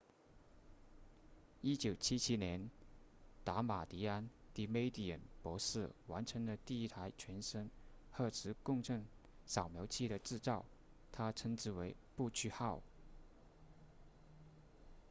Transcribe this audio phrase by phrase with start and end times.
[1.61, 2.71] 1977年
[3.43, 7.69] 达马迪安 damadian 博士完成了第一台全身
[8.11, 9.05] 核磁共振
[9.45, 10.65] 扫描仪的制造
[11.11, 12.81] 他称之为不屈号